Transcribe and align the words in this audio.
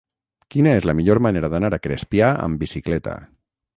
Quina 0.53 0.71
és 0.77 0.87
la 0.91 0.95
millor 0.99 1.21
manera 1.27 1.51
d'anar 1.55 1.71
a 1.77 1.81
Crespià 1.85 2.31
amb 2.47 2.63
bicicleta? 2.65 3.15